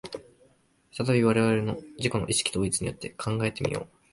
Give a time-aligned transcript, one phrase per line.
[0.91, 3.87] 再び我々の自己の意識統一によって考えて見よう。